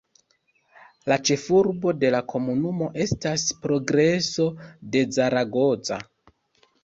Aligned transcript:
La 1.11 1.15
ĉefurbo 1.29 1.91
de 2.03 2.09
la 2.15 2.21
komunumo 2.31 2.87
estas 3.05 3.45
Progreso 3.65 4.47
de 4.95 5.03
Zaragoza. 5.19 5.99